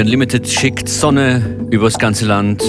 FM4 0.00 0.02
Unlimited 0.02 0.48
schickt 0.48 0.88
Sonne 0.88 1.42
übers 1.70 1.98
ganze 1.98 2.24
Land 2.24 2.62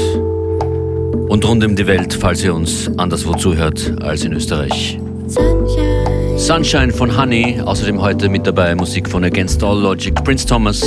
und 1.30 1.48
rund 1.48 1.64
um 1.64 1.76
die 1.78 1.88
Welt, 1.88 2.14
falls 2.14 2.44
ihr 2.44 2.54
uns 2.54 2.92
anderswo 2.98 3.34
zuhört 3.36 3.94
als 4.02 4.26
in 4.26 4.34
Österreich. 4.34 5.00
Sunshine, 5.28 6.38
Sunshine 6.38 6.92
von 6.92 7.18
Honey, 7.18 7.62
außerdem 7.64 8.02
heute 8.02 8.28
mit 8.28 8.46
dabei 8.46 8.76
Musik 8.76 9.08
von 9.10 9.24
Against 9.24 9.64
All 9.64 9.80
Logic, 9.80 10.14
Prince 10.26 10.46
Thomas. 10.46 10.82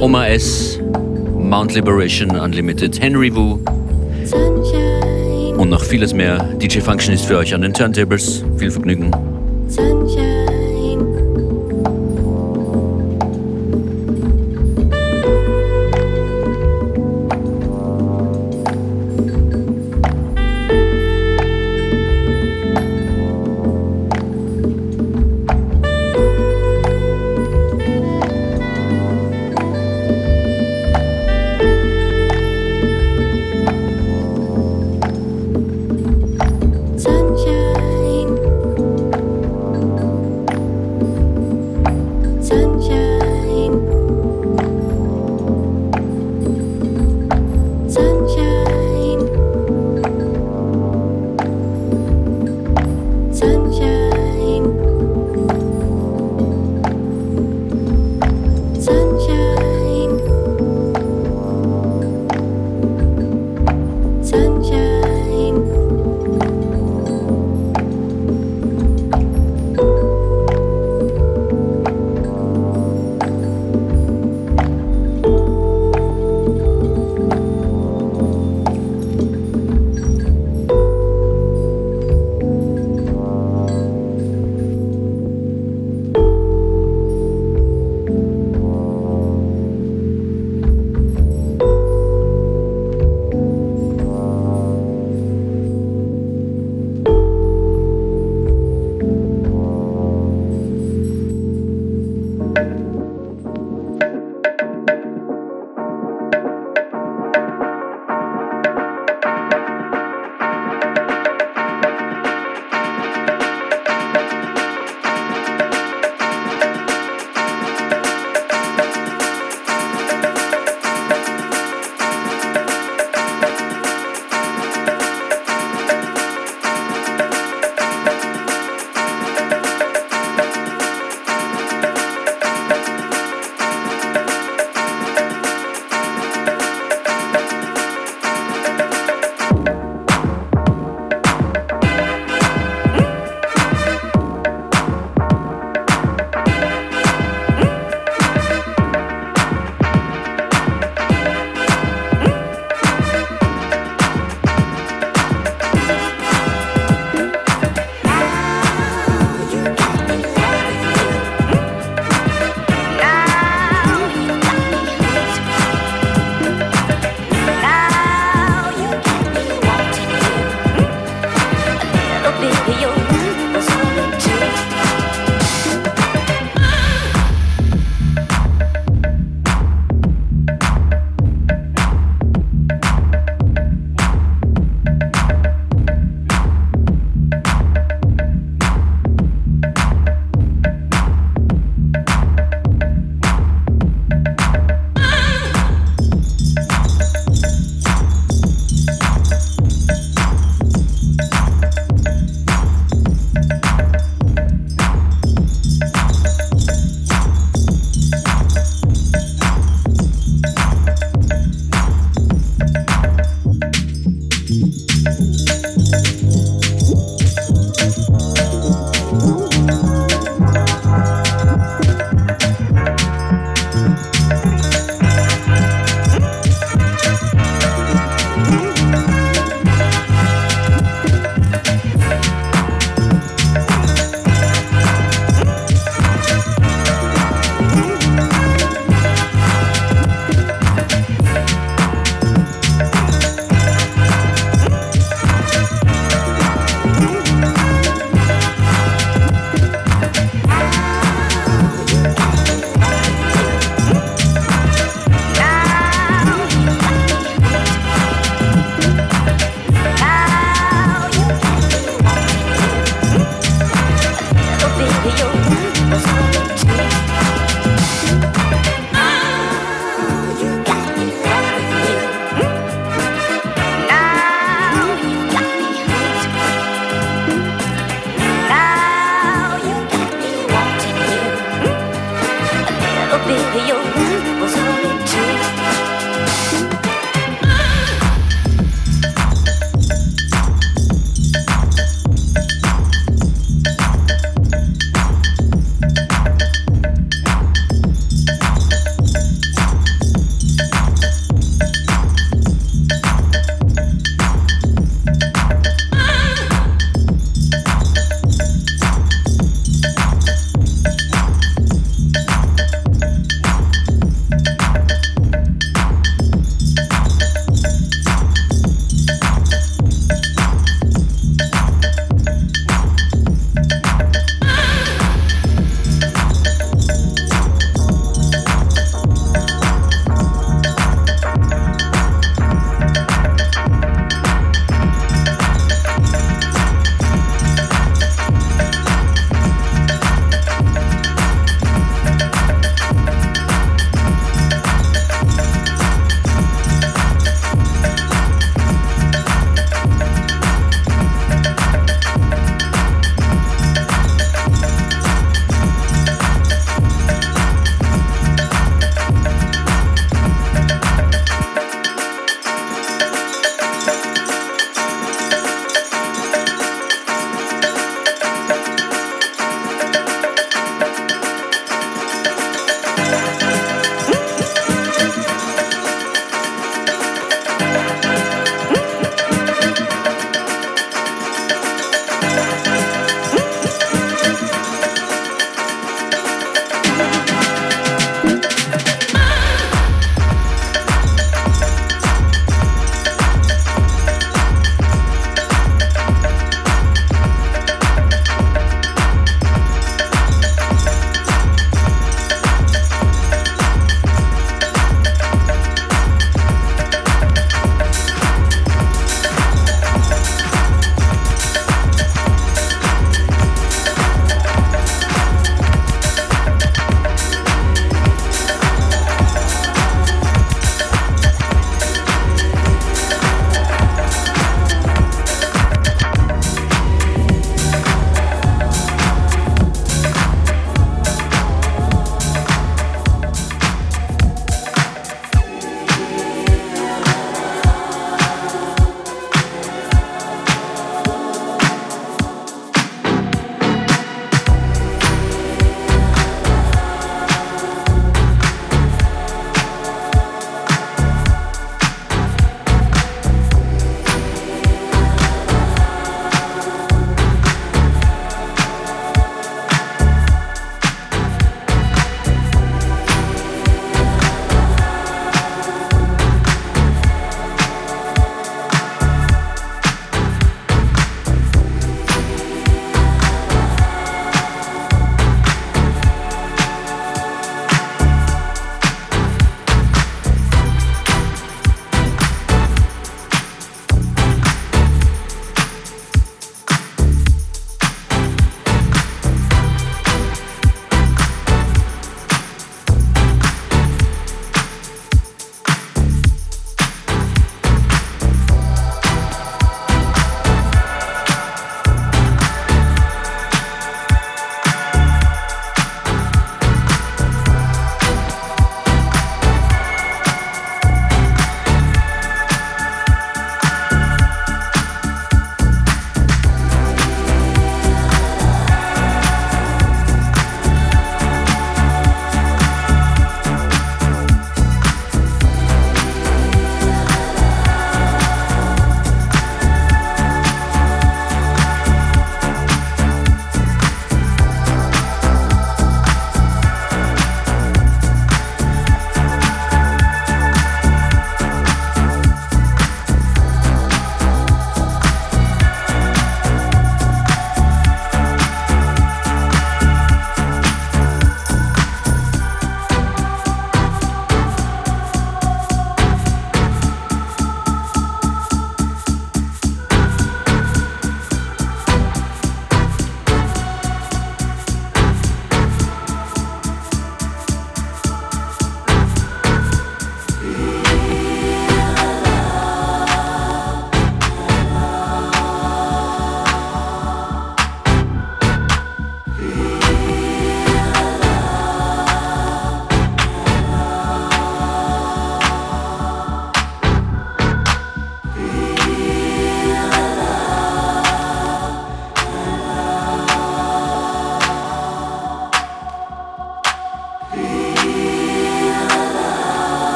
Oma 0.00 0.26
S, 0.28 0.80
Mount 1.38 1.74
Liberation 1.74 2.30
Unlimited, 2.30 2.98
Henry 2.98 3.34
Wu 3.34 3.58
Sunshine. 4.24 5.54
und 5.58 5.68
noch 5.68 5.84
vieles 5.84 6.14
mehr. 6.14 6.38
DJ 6.62 6.80
Function 6.80 7.12
ist 7.12 7.26
für 7.26 7.36
euch 7.36 7.54
an 7.54 7.60
den 7.60 7.74
Turntables. 7.74 8.42
Viel 8.56 8.70
Vergnügen. 8.70 9.10
Sunshine. 9.68 10.05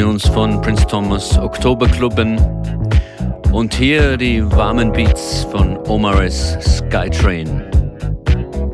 Tunes 0.00 0.26
von 0.28 0.62
Prince 0.62 0.86
Thomas 0.86 1.36
Oktoberklubben. 1.36 2.40
Und 3.52 3.74
hier 3.74 4.16
die 4.16 4.42
warmen 4.50 4.90
Beats 4.92 5.46
von 5.50 5.76
Omares 5.88 6.56
Skytrain. 6.62 7.62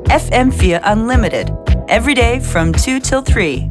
FM4 0.08 0.92
Unlimited. 0.92 1.52
Every 1.88 2.14
day 2.14 2.40
from 2.40 2.72
2 2.72 3.00
till 3.00 3.22
3. 3.24 3.68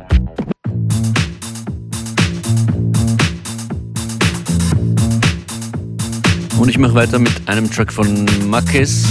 Und 6.60 6.70
ich 6.70 6.78
mache 6.78 6.94
weiter 6.94 7.20
mit 7.20 7.48
einem 7.48 7.72
Track 7.72 7.94
von 7.94 8.26
Marquez, 8.50 9.06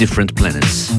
Different 0.00 0.34
Planets. 0.34 0.90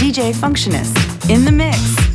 DJ 0.00 0.32
Functionist 0.32 1.09
in 1.30 1.44
the 1.44 1.52
mix. 1.52 2.09